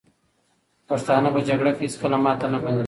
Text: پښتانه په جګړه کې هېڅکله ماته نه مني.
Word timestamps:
پښتانه 0.89 1.29
په 1.35 1.39
جګړه 1.47 1.71
کې 1.77 1.83
هېڅکله 1.85 2.17
ماته 2.25 2.47
نه 2.53 2.57
مني. 2.63 2.79